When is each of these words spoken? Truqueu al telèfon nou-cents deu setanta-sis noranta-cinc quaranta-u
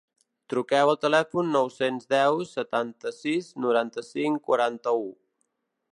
Truqueu 0.53 0.91
al 0.93 0.97
telèfon 1.03 1.51
nou-cents 1.57 2.09
deu 2.15 2.41
setanta-sis 2.53 3.53
noranta-cinc 3.67 4.45
quaranta-u 4.49 5.09